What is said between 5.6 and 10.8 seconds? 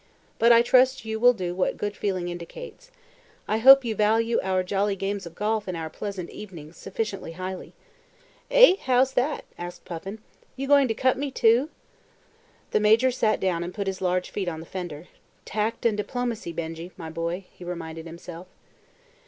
and our pleasant evenings sufficiently highly." "Eh! how's that?" asked Puffin. "You